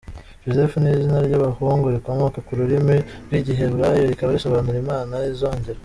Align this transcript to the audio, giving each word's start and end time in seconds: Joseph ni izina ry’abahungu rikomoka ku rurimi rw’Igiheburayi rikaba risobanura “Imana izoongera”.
Joseph 0.43 0.75
ni 0.79 0.89
izina 0.95 1.17
ry’abahungu 1.27 1.85
rikomoka 1.95 2.37
ku 2.45 2.51
rurimi 2.59 2.95
rw’Igiheburayi 3.25 4.09
rikaba 4.11 4.33
risobanura 4.35 4.77
“Imana 4.85 5.13
izoongera”. 5.33 5.79